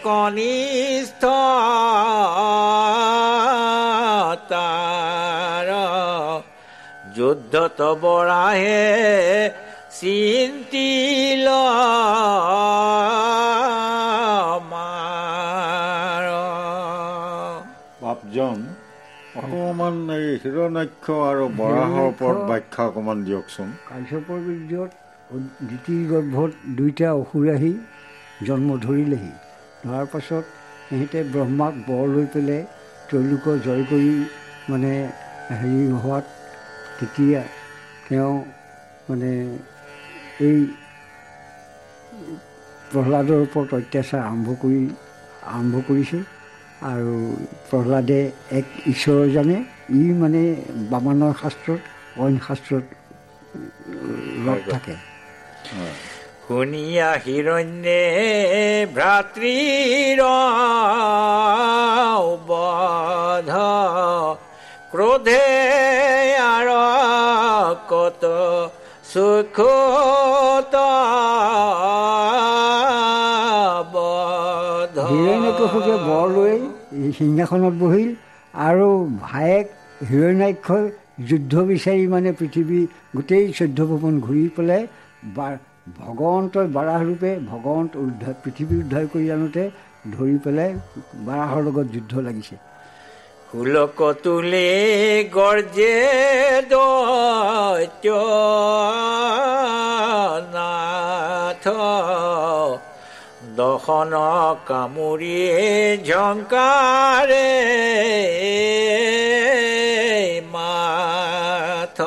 [0.05, 1.23] কনিষ্ঠ
[7.17, 8.85] যুদ্ধত বৰাহে
[9.99, 11.47] চিন্তিল
[18.37, 18.61] বাপজন
[19.41, 24.91] অকণমান এই হিৰণাক্ষ আৰু বৰাহৰ ওপৰত ব্যাখ্যা অকণমান দিয়কচোন। কাশ্যপৰ বীৰ্যত
[25.69, 27.73] দ্বিতীয় গৰ্ভত দুইটা অসুৰ আহি
[28.49, 29.33] জন্ম ধৰিলেহি।
[29.83, 30.45] ধৰাৰ পাছত
[30.87, 32.63] সিহঁতে ব্ৰহ্মাক বৰ লৈ পেলাই
[33.09, 34.13] তেওঁলোকক জয় কৰি
[34.71, 34.93] মানে
[35.53, 36.25] হেৰি হোৱাত
[36.99, 37.43] তেতিয়া
[38.07, 38.35] তেওঁ
[39.09, 39.31] মানে
[40.49, 40.59] এই
[42.91, 44.81] প্ৰহ্লাদৰ ওপৰত অত্যাচাৰ আৰম্ভ কৰি
[45.53, 46.19] আৰম্ভ কৰিছে।
[46.93, 47.17] আৰু
[47.69, 48.21] প্ৰহ্লাদে
[48.59, 49.57] এক ঈশ্বৰ জানে
[50.01, 50.43] ই মানে
[50.91, 51.81] বামানৰ শাস্ত্ৰত
[52.23, 52.85] অইন শাস্ত্ৰত
[54.47, 54.95] লগ থাকে।
[56.47, 58.03] শুনিয়া হিৰণ্যে
[58.99, 60.21] ভাতৃৰ
[62.49, 63.51] বধ
[64.93, 65.47] ক্ৰোধে
[66.55, 66.69] আৰ
[67.91, 68.23] কত
[69.13, 70.75] সুখত
[75.17, 76.55] বধ হিৰণ্যকশুকে বৰ লৈ
[77.19, 78.11] সিংহাসনত বহিল
[78.69, 78.89] আৰু
[79.25, 79.67] ভায়েক
[80.11, 80.85] হিৰণ্যাক্ষই
[81.29, 82.79] যুদ্ধ বিচাৰি মানে পৃথিৱী
[83.17, 84.83] গোটেই চৈধ্য ভৱন ঘূৰি পেলাই
[85.37, 85.47] বা
[85.99, 89.65] ভগৱন্তই বাৰাহ ৰূপে ভগৱন্ত উদ্ধাৰ পৃথিৱী উদ্ধাৰ কৰি আনোতে
[90.15, 90.71] ধৰি পেলাই
[91.27, 92.57] বাৰাহৰ লগত যুদ্ধ লাগিছে।
[93.49, 94.71] শুলক তুলে
[95.37, 95.95] গৰ্জে
[96.71, 98.07] দৈত্য
[100.55, 101.65] নাথ
[103.57, 104.13] দশন
[104.69, 105.41] কামুৰি
[106.09, 107.51] ঝংকাৰে
[110.55, 111.99] মাথ।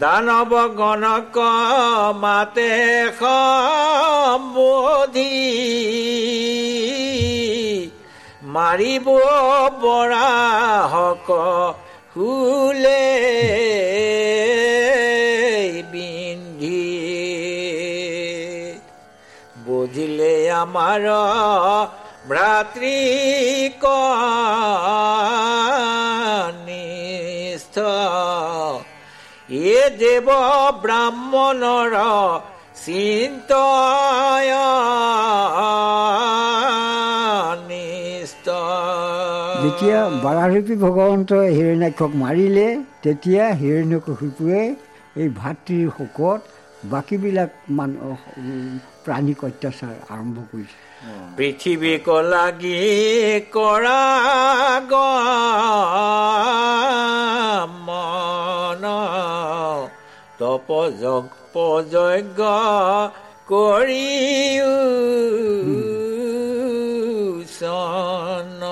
[0.00, 1.36] দানৱ গণক
[2.22, 2.72] মাতে
[3.20, 4.58] সম্বোধি।
[8.54, 9.06] মাৰিব
[9.82, 11.28] বৰাহক
[12.12, 13.04] শুলে
[13.58, 13.97] বিন্ধি
[20.54, 21.02] আমাৰ
[22.28, 23.82] ভ্ৰাতৃক
[26.64, 27.76] নিষ্ঠ
[29.68, 30.28] এ দেৱ
[30.82, 31.94] ব্ৰাহ্মণৰ
[32.78, 34.52] চিন্তয়
[39.62, 42.66] যেতিয়া বাৰাৰূপী ভগৱন্তই হিৰণ্যাক্ষক মাৰিলে
[43.02, 44.62] তেতিয়া হিৰণ্যকশিপুৱে
[45.16, 46.40] এই ভাতৃৰ শোকত
[46.84, 48.18] বাকীবিলাক মানুহ
[49.04, 50.78] প্ৰাণীক অত্যাচাৰ আৰম্ভ কৰিছে।
[51.36, 52.80] পৃথিৱীক লাগি
[53.54, 54.02] কৰা
[57.88, 58.84] মন
[60.40, 60.68] তপ
[61.00, 61.54] জপ
[61.92, 62.40] যজ্ঞ
[63.50, 64.74] কৰিও
[67.58, 68.62] চন।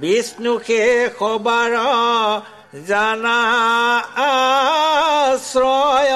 [0.00, 1.72] বিষ্ণু শেষবাৰ
[2.88, 3.38] জানা
[4.26, 6.14] আশ্ৰয়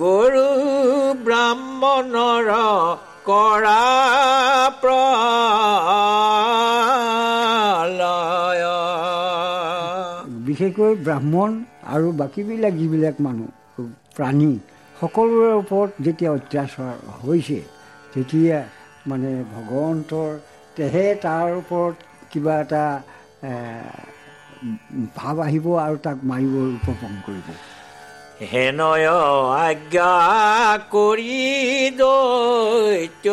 [0.00, 2.48] গৈ সৰু ব্ৰাহ্মণৰ
[3.28, 3.82] কৰা
[4.82, 5.04] প্ৰলয়।
[10.46, 11.50] বিশেষকৈ ব্ৰাহ্মণ
[11.94, 13.48] আৰু বাকীবিলাক যিবিলাক মানুহ
[14.16, 14.52] প্ৰাণী
[15.00, 17.58] সকলোৰে ওপৰত যেতিয়া অত্যাচাৰ হৈছে
[18.12, 18.58] তেতিয়া
[19.10, 20.30] মানে ভগৱন্তৰ
[20.76, 21.94] তেহে তাৰ ওপৰত
[22.30, 22.84] কিবা এটা
[25.16, 27.48] ভাৱ আহিব আৰু তাক মাৰিব উপপম কৰিব।
[28.52, 29.08] হেনয়
[29.58, 30.14] আজ্ঞা
[30.92, 31.40] কৰি
[32.00, 33.26] দৈত্য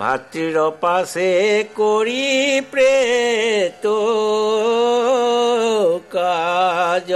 [0.00, 1.30] ভাতৃৰ পাছে
[1.76, 2.26] কৰি
[2.70, 3.84] প্ৰেত
[6.14, 7.10] কাজ।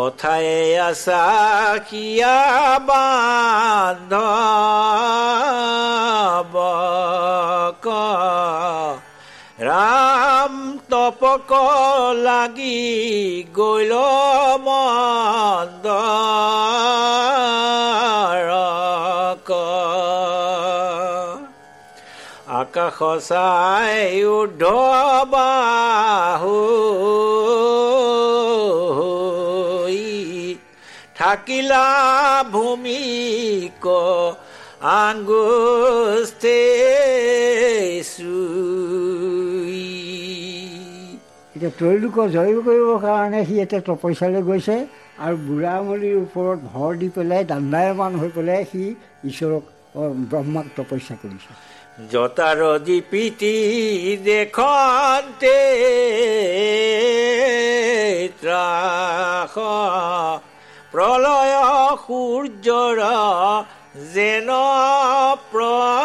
[0.00, 0.48] কথাই
[0.80, 1.22] আছা
[1.88, 2.38] সিয়া
[2.80, 4.30] বান্ধৱ
[9.62, 10.54] ৰাম
[10.90, 11.50] তপক
[12.18, 12.80] লাগি
[13.54, 13.92] গৈল
[14.60, 15.86] মন্দ
[22.60, 22.98] আকাশ
[23.28, 23.96] চাই
[24.30, 24.62] উৰ্ধ
[25.26, 26.56] বাহু
[31.30, 31.86] থাকিলা
[32.54, 33.84] ভূমিক
[35.00, 36.60] আঙ্গুস্থে
[38.12, 39.82] চুই।
[41.54, 44.76] এতিয়া ত্ৰৈলোকক জয় কৰিবৰ কাৰণে সি এতিয়া তপস্যালৈ গৈছে
[45.24, 48.82] আৰু বুঢ়ামলীৰ ওপৰত ভৰ দি পেলাই দাণ্ডায়মান হৈ পেলাই সি
[49.30, 49.64] ঈশ্বৰক
[50.30, 51.50] ব্ৰহ্মাক তপস্যা কৰিছে।
[52.12, 53.56] জতাৰ দীপিতি
[54.28, 55.56] দেখন্তে
[58.40, 59.54] ত্ৰাস
[60.92, 61.56] প্ৰলয়
[62.04, 62.98] সূৰ্যৰ
[64.14, 64.48] যেন
[65.52, 66.00] প্ৰকাশ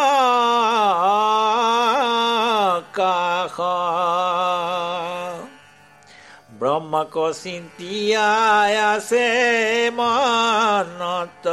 [6.60, 9.26] ব্ৰহ্মাক চিন্তিয়াই আছে
[9.98, 11.46] মনত।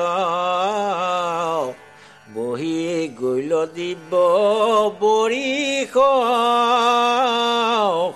[2.35, 2.85] বহি
[3.21, 4.13] গৈল দিব
[5.01, 5.95] বৰিষ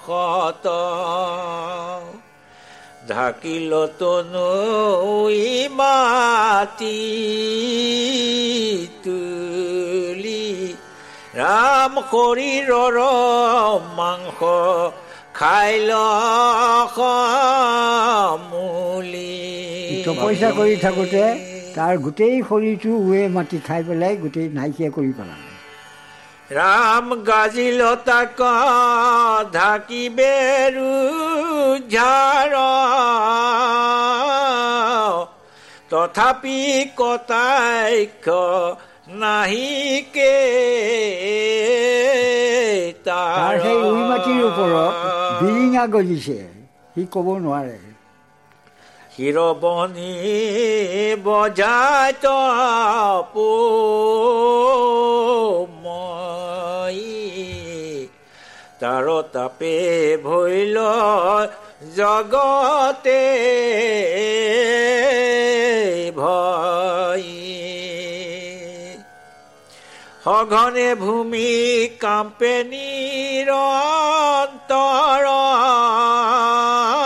[0.07, 0.67] শত
[3.09, 4.51] ঢাকিল তনু
[5.79, 6.99] মাটি
[9.05, 10.47] তুলি।
[11.41, 12.97] ৰাম শৰীৰৰ
[13.99, 14.39] মাংস
[15.39, 15.91] খাইল
[18.51, 19.35] মূলি
[20.07, 21.25] তপস্যা কৰি থাকোঁতে
[21.77, 25.56] তাৰ গোটেই শৰীৰটো উৱে মাটি খাই পেলাই গোটেই নাইকিয়া কৰি পেলালে।
[26.51, 28.41] ৰাম গাজিল তাক
[29.53, 30.35] ঢাকিবে
[31.91, 32.53] ঝাৰ
[35.91, 36.61] তথাপি
[36.97, 38.27] কটাক্ষ
[39.23, 40.37] নাহিকে
[43.05, 44.95] তাৰ সেই উই মাটিৰ ওপৰত
[45.41, 46.39] বিৰিঙা গজিছে।
[46.95, 47.86] সি ক'ব নোৱাৰে।
[49.17, 50.13] শিৰবনি
[51.25, 52.13] বজাই
[55.83, 57.01] মই।
[58.81, 59.77] তাৰ তাপে
[60.25, 60.77] ভৈল
[61.97, 63.23] জগতে
[66.17, 67.23] ভয়।
[70.25, 71.51] সঘনে ভূমি
[72.01, 75.27] কাম্পে নিৰন্তৰ
[77.03, 77.06] এ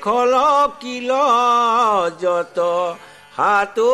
[0.00, 0.34] খল
[0.80, 1.10] কিল
[2.22, 2.58] যত
[3.36, 3.92] হাতো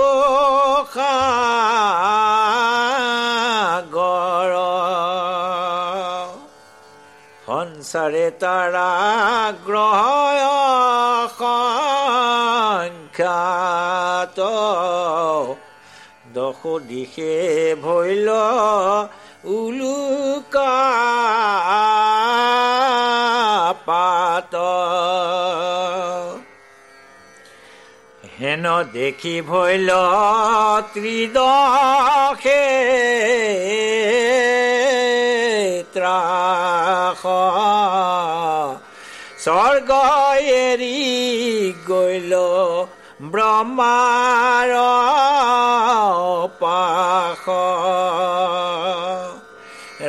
[7.47, 8.91] সংসাৰে তাৰা
[9.67, 10.01] গ্ৰহ
[12.81, 14.39] সংখ্যাত
[16.35, 17.35] দশ দিশে
[17.83, 18.29] ভৈল
[19.59, 20.75] উলুকা।
[23.91, 24.55] পাত।
[28.35, 29.91] হেন দেখি ভৈল
[30.93, 32.63] ত্ৰিদশে
[35.95, 37.23] ত্ৰাস
[39.45, 39.91] স্বৰ্গ
[40.55, 40.97] এৰি
[41.89, 42.33] গৈল
[43.33, 44.73] ব্ৰহ্মাৰ
[46.63, 47.45] পাশ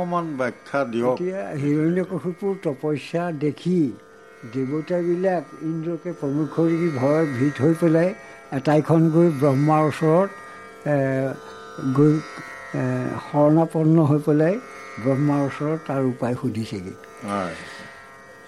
[0.00, 3.80] অকণমান ব্যাখ্যা দিয়ক। এতিয়া হিৰণ্যকশিপুৰ তপস্যা দেখি
[4.52, 8.08] দেৱতাবিলাক ইন্দ্ৰকে প্ৰমুখ কৰি ভয়ত ভীত হৈ পেলাই
[8.58, 10.30] এটাইখন গৈ ব্ৰহ্মাৰ ওচৰত
[11.96, 12.14] গৈ
[13.28, 14.54] শৰণাপন্ন হৈ পেলাই
[15.02, 16.96] ব্ৰহ্মাৰ ওচৰত তাৰ উপায় সুধিছেগৈ।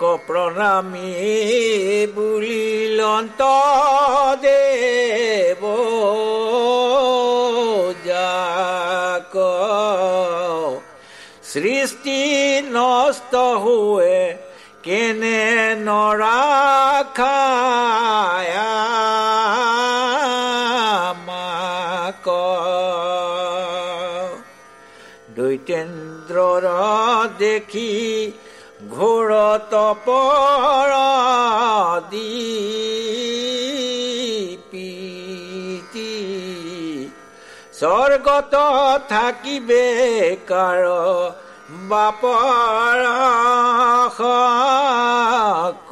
[0.00, 1.12] ব্ৰহ্মাক প্ৰণামী
[2.14, 3.40] বুলিলন্ত
[4.42, 5.62] দেৱ
[8.06, 9.34] যাক।
[11.52, 12.20] সৃষ্টি
[12.72, 14.20] নষ্ট হোৱে
[14.82, 15.42] কেনে
[15.84, 16.32] নৰাখায়া
[21.26, 22.26] মাক
[25.36, 26.64] দৈতেন্দ্ৰৰ
[27.38, 27.90] দেখি
[29.00, 29.30] ঘোৰ
[29.72, 30.90] তপৰ
[32.12, 32.50] দীপিতি
[37.78, 38.54] স্বৰ্গত
[39.12, 39.86] থাকিবে
[40.50, 40.82] কাৰ
[41.92, 43.00] বাপৰ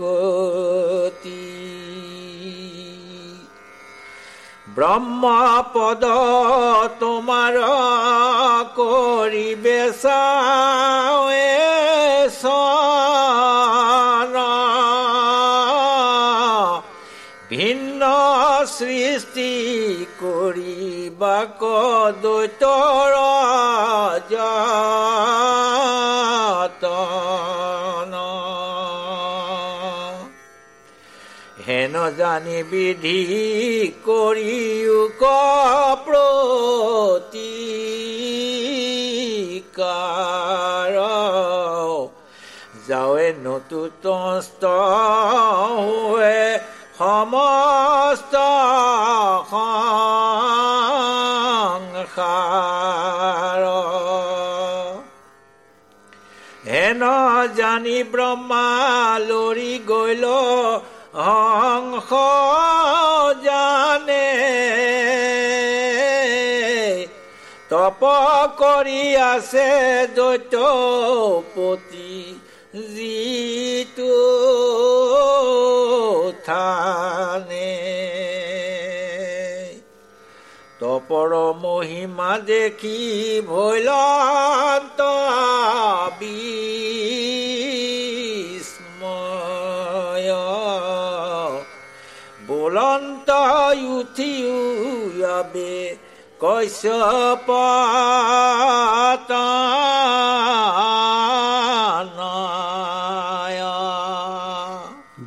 [0.00, 1.46] কতি
[4.76, 6.04] ব্ৰহ্মপদ
[7.00, 7.54] তোমাৰ
[8.78, 11.47] কৰিবে চাৱে।
[20.20, 21.60] কৰিবাক
[22.22, 23.14] দৈতৰ
[24.30, 24.88] যতন
[31.66, 33.20] হেন জানি বিধি
[34.06, 34.98] কৰিও
[36.06, 36.58] প্ৰতিকাৰ
[42.88, 44.62] যাৱে নতুতস্ত
[45.78, 46.37] হোৱে
[52.18, 53.64] সংসাৰ
[56.68, 57.02] হেন
[57.58, 58.68] জানি ব্ৰহ্মা
[59.28, 60.24] লৰি গৈল
[61.26, 62.10] হংস
[63.46, 64.28] জানে।
[67.70, 68.02] তপ
[68.62, 69.02] কৰি
[69.32, 69.68] আছে
[70.18, 72.14] দৈত্যপতি
[72.94, 74.18] যিটো
[76.46, 77.57] থানে।
[81.08, 82.98] তপৰ মহিমা দেখি
[89.00, 90.32] বিস্ময়
[92.48, 93.28] বলন্ত
[93.90, 95.74] উঠি উয়াবে
[96.40, 97.48] কশ্যপ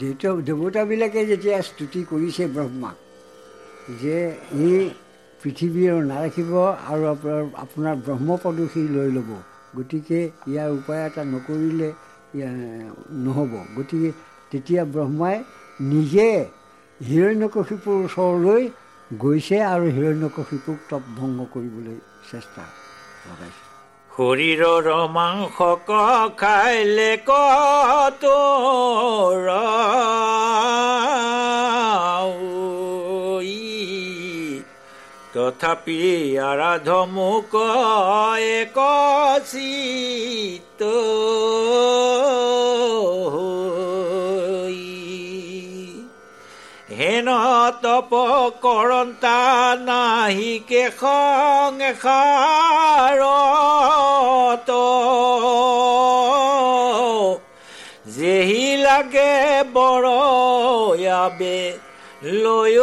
[0.02, 2.98] দেউতা দেৱতাবিলাকে যেতিয়া স্তুতি কৰিছে ব্ৰহ্মাক
[4.02, 4.18] যে
[4.66, 4.74] ই
[5.42, 6.52] পৃথিৱীৰ নাৰাখিব
[6.92, 9.30] আৰু আপোনাৰ আপোনাৰ ব্ৰহ্মপদো সি লৈ ল'ব।
[9.78, 10.20] গতিকে
[10.52, 11.90] ইয়াৰ উপায় এটা নকৰিলে
[13.26, 14.10] নহ'ব। গতিকে
[14.52, 15.38] তেতিয়া ব্ৰহ্মাই
[15.92, 16.30] নিজে
[17.00, 18.64] হিৰণ্যকশিপুৰ ওচৰলৈ
[19.12, 21.98] গৈছে আৰু হিৰণ্যকশিপুক তপ ভংগ কৰিবলৈ
[22.32, 22.64] চেষ্টা
[23.28, 23.64] লগাইছে।
[24.12, 24.86] শৰীৰৰ
[25.18, 25.58] মাংস
[26.42, 29.46] খাইলে কতোৰ
[35.34, 35.98] তথাপি
[36.44, 37.54] আৰাধ মোক
[38.54, 38.78] এক
[46.98, 47.30] হেন
[47.84, 48.12] তপ
[48.62, 49.38] কৰন্তা
[49.82, 51.90] নাহিকে সংসাৰত
[58.18, 59.34] যেহি লাগে
[59.74, 61.58] বৰয়াবে
[62.22, 62.78] লৈ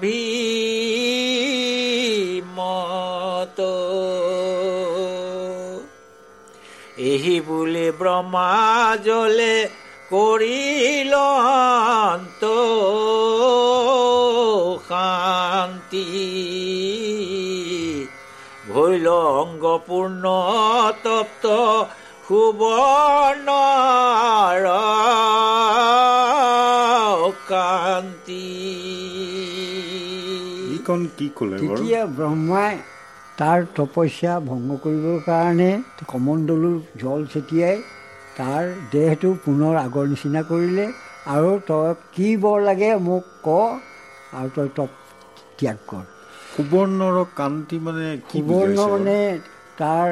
[0.00, 0.68] ভীমত
[7.10, 8.50] এহি বুলি ব্ৰহ্মা
[9.04, 9.56] জলে
[10.12, 12.42] কৰিলন্ত
[14.88, 16.08] শান্তি।
[18.68, 19.06] ভৈল
[19.38, 20.24] অংগপূৰ্ণ
[21.04, 21.44] তপ্ত
[22.28, 23.48] সুবৰ্ণ
[30.68, 32.74] এইকণ কি ক'লে তেতিয়া ব্ৰহ্মাই
[33.38, 35.68] তাৰ তপস্যা ভংগ কৰিবৰ কাৰণে
[36.06, 37.76] কমণ্ডলু জল ছটিয়াই
[38.36, 40.86] তাৰ দেহটো পুনৰ আগৰ নিচিনা কৰিলে
[41.28, 43.56] আৰু তই কি বৰ লাগে মোক ক
[44.34, 44.90] আৰু তই তপ
[45.58, 46.04] ত্যাগ কৰ
[46.50, 48.76] সুবৰ্ণৰ কান্তি মানে কি সুবৰ্ণ?
[48.94, 49.16] মানে
[49.78, 50.08] তাৰ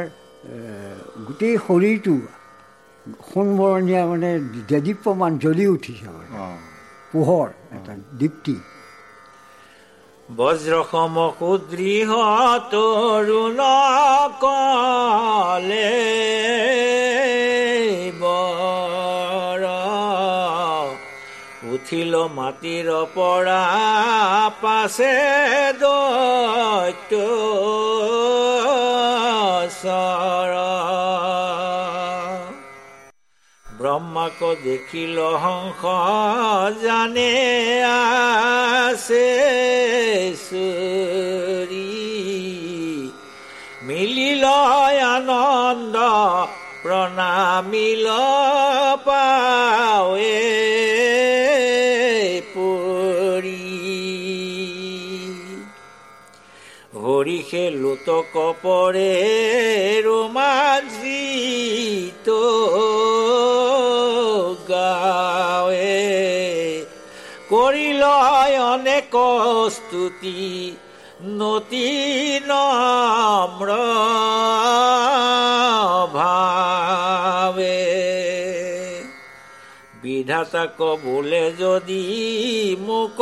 [1.27, 2.15] গোটেই শৰীৰটো
[3.25, 4.31] সোণবৰণীয়া মানে
[4.69, 6.35] দেদীপ্যমান জ্বলি উঠিছে মানে
[7.13, 8.57] পোহৰ এটা দীপ্তি।
[10.29, 12.15] বজ্ৰসম সুদৃঢ়
[12.73, 13.61] তৰুণ
[14.43, 15.93] কলে
[21.75, 23.65] উঠিল মাটিৰ পৰা
[24.63, 25.13] পাছে
[25.83, 27.13] দৈত্য
[29.81, 30.56] চৰ
[33.97, 35.83] ব্ৰহ্মাক দেখিল হংস
[36.83, 37.33] জানে
[38.13, 39.29] আছে
[40.43, 41.93] চুৰি
[43.87, 44.45] মিলিল
[45.09, 45.97] আনন্দ
[46.83, 48.07] প্ৰণামিল
[49.07, 50.37] পাৱে
[52.55, 53.63] পৰি
[57.01, 59.13] হৰিষে লোতক পৰে
[60.07, 61.47] ৰোমাঞ্চিত
[64.71, 66.03] গাৱে
[67.51, 68.03] কৰিল
[68.65, 69.15] অনেক
[69.77, 70.43] স্তুতি
[71.39, 71.89] নতি
[72.49, 73.69] নম্ৰ
[76.17, 77.83] ভাৱে।
[80.03, 82.05] বিধাতাক বোলে যদি
[82.87, 83.19] মোক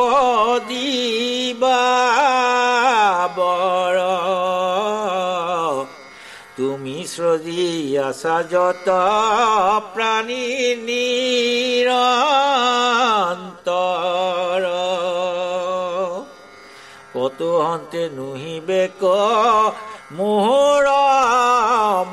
[0.69, 1.83] দিবা
[3.37, 3.97] বৰ
[6.59, 8.89] তুমি সৃজি আছা যত
[9.95, 10.45] প্ৰাণী
[10.85, 11.85] নিৰন্তৰ
[17.15, 19.03] কতো হন্তে নুহিবে ক
[20.13, 20.87] মোহৰ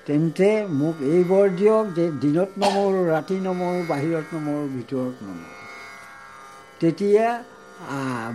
[0.06, 5.56] তেন্তে মোক এই বৰ দিয়ক যে দিনত নমৰোঁ ৰাতি নমৰোঁ বাহিৰত নমৰোঁ ভিতৰত নমৰোঁ।
[6.80, 7.26] তেতিয়া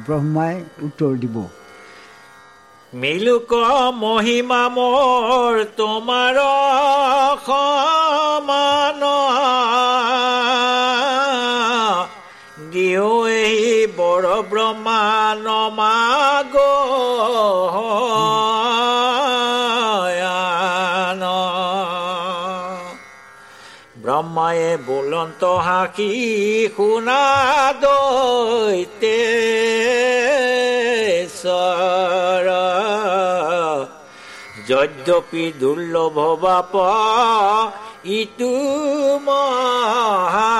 [0.05, 1.37] ব্ৰহ্মাই উত্তৰ দিব
[2.93, 3.51] মিলুক
[3.95, 6.35] মহিমা মোৰ তোমাৰ
[14.15, 15.01] বৰ ব্ৰহ্মা
[15.37, 16.53] নমাগ
[24.03, 26.11] ব্ৰহ্মায়ে বুলন্ত হাসি
[26.77, 27.23] শুনা
[27.81, 29.19] দৈতে
[34.67, 36.73] যদ্যপি দুৰ্লভ বাপ
[38.13, 38.53] ইটো
[39.27, 40.55] মহাবৰ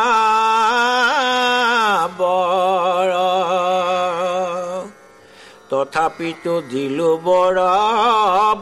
[5.76, 7.56] তথাপিতো দিলো বৰ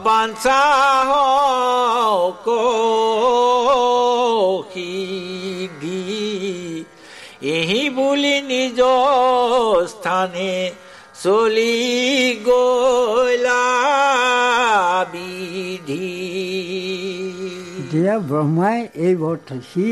[0.06, 0.62] বাঞ্চা
[2.46, 2.74] কৌশিগী
[7.56, 8.80] এহি বুলি নিজ
[9.92, 10.50] স্থানে
[11.22, 11.76] চলি
[12.48, 13.66] গলা
[15.12, 16.18] বিধি।
[17.76, 19.36] তেতিয়া ব্ৰহ্মাই এই বৰ
[19.70, 19.86] সি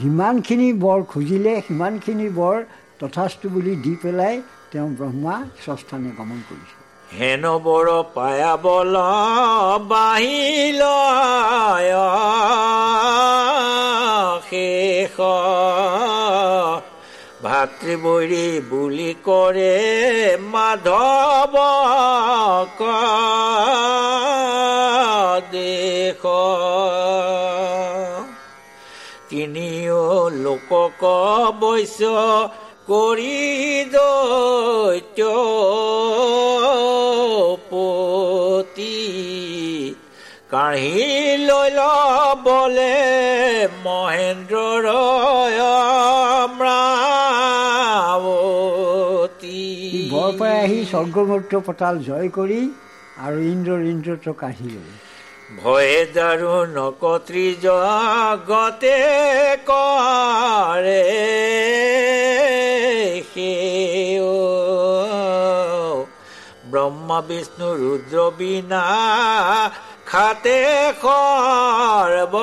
[0.00, 2.56] যিমানখিনি বৰ খুজিলে সিমানখিনি বৰ
[3.00, 4.34] তথাস্তু বুলি দি পেলাই
[4.70, 5.34] তেওঁ ব্ৰহ্মা
[5.64, 6.76] স্বস্থানে গমন কৰিছে।
[7.18, 8.94] হেন বৰ পায়া বল
[9.88, 10.82] বাহিল
[14.50, 15.16] শেষ।
[17.44, 19.76] ভাতৃবৈৰী বুলি কৰে
[20.52, 21.54] মাধৱ
[25.52, 26.22] দেশ।
[29.28, 31.02] তিনিও লোকক
[31.60, 32.02] বৈশ্য
[32.88, 33.36] কৰি
[37.70, 38.96] পতি
[40.50, 41.06] কাঢ়ি
[41.44, 42.96] লৈ লবলে
[43.84, 44.86] মহেন্দ্ৰৰ
[50.12, 52.60] বৰপৰাই আহি স্বৰ্গমূৰ্ত পতাল জয় কৰি
[53.24, 53.80] আৰু ইন্দ্ৰৰ
[54.34, 55.03] কাঢ়ি লৈ
[55.64, 58.96] ভয়ে দাৰু নকত্ৰী জগতে
[59.68, 61.04] কৰে
[66.72, 68.82] ব্ৰহ্মা বিষ্ণু ৰুদ্ৰ বিনা
[70.06, 70.58] খাতে
[71.00, 72.34] সৰ্ব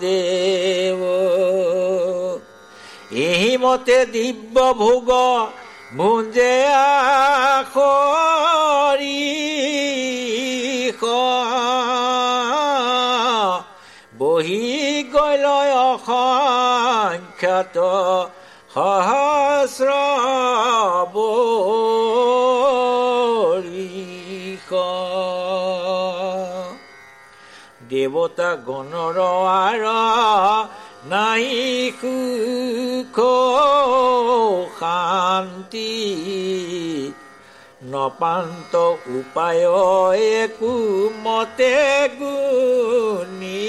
[0.00, 1.00] দেৱ
[3.24, 5.10] এহিমতে দিব্য ভোগ
[5.98, 6.52] মুঞ্জে
[10.94, 12.64] আখৰি
[14.18, 15.44] বহি গৈ
[15.90, 17.76] অসংখ্যাত
[18.74, 19.90] সহস্ৰ
[27.90, 29.82] দেৱতা গণৰ আৰ
[31.06, 31.46] নাই
[32.00, 33.18] সুখ
[34.80, 35.92] শান্তি
[37.92, 38.74] নপান্ত
[39.18, 39.64] উপায়
[40.42, 40.74] একো
[41.24, 41.76] মতে
[42.18, 43.64] গুণী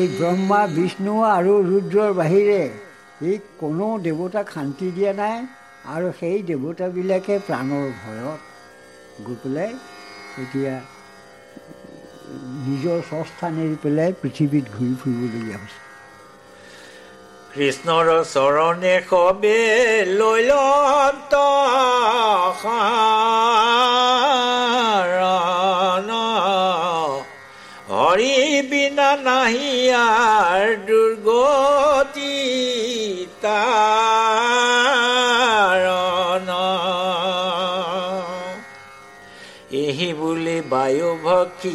[0.00, 2.62] এই ব্ৰহ্মা বিষ্ণু আৰু ৰুদ্ৰৰ বাহিৰে
[3.28, 5.36] এই কোনো দেৱতাক শান্তি দিয়া নাই
[5.94, 8.40] আৰু সেই দেৱতাবিলাকে প্ৰাণৰ ভয়ত
[9.26, 9.70] গৈ পেলাই
[10.42, 10.74] এতিয়া
[12.66, 15.89] নিজৰ স্বস্থান এৰি পেলাই পৃথিৱীত ঘূৰি ফুৰিবলগীয়া হৈছে।
[17.50, 19.58] কৃষ্ণৰ চৰণে সবে
[20.12, 21.32] লৈ লন্ত
[27.90, 28.34] হৰি
[28.70, 31.79] বিনা নাহিয়াৰ দুৰ্গতি
[40.80, 41.70] বুলি বায়ু ভক্ষী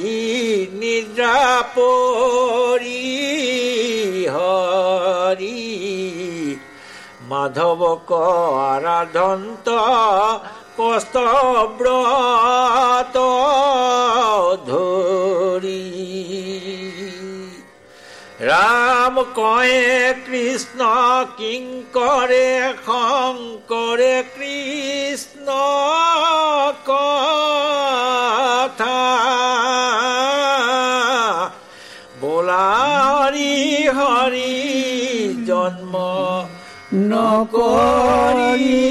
[0.74, 1.36] নিদ্ৰা
[1.76, 3.02] পৰি
[4.28, 5.60] হৰি
[7.30, 8.12] মাধৱক
[18.40, 20.80] ৰাম কয়ে কৃষ্ণ
[21.38, 22.50] কিংকৰে
[22.86, 25.48] শংকৰে কৃষ্ণ
[26.90, 29.00] কথা।
[32.22, 32.70] বোলা
[33.08, 33.56] হৰি
[33.98, 34.54] হৰি
[35.48, 35.94] জন্ম
[37.12, 38.84] নকৰি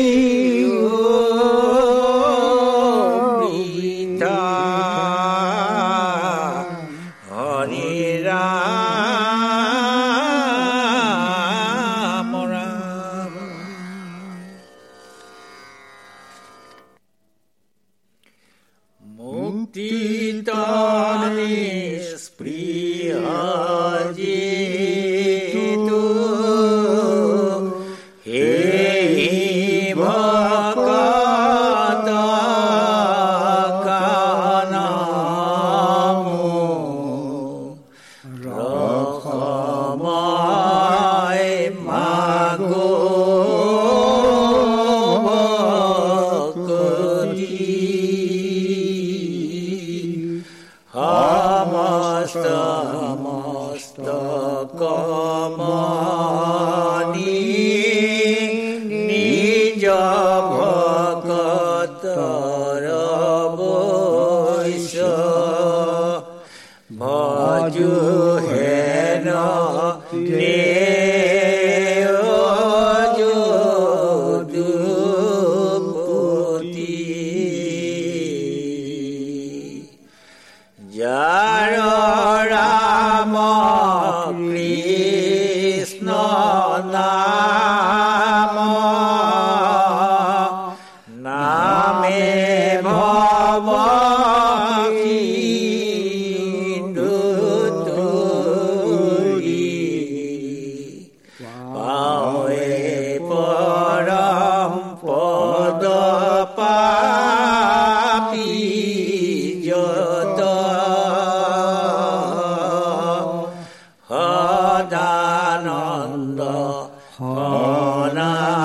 [115.74, 118.63] Allah, Allah.